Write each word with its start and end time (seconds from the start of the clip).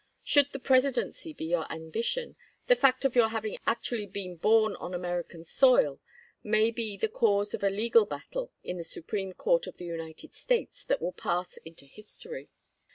Should 0.23 0.51
the 0.51 0.57
Presidency 0.57 1.31
be 1.31 1.45
your 1.45 1.71
ambition, 1.71 2.35
the 2.65 2.73
fact 2.73 3.05
of 3.05 3.15
your 3.15 3.27
having 3.29 3.59
actually 3.67 4.07
been 4.07 4.35
born 4.35 4.75
on 4.77 4.95
American 4.95 5.45
soil 5.45 5.99
may 6.41 6.71
be 6.71 6.97
the 6.97 7.07
cause 7.07 7.53
of 7.53 7.61
a 7.63 7.69
legal 7.69 8.07
battle 8.07 8.51
in 8.63 8.77
the 8.77 8.83
Supreme 8.83 9.31
Court 9.33 9.67
of 9.67 9.77
the 9.77 9.85
United 9.85 10.33
States 10.33 10.85
that 10.85 11.03
will 11.03 11.13
pass 11.13 11.57
into 11.57 11.85
history. 11.85 12.49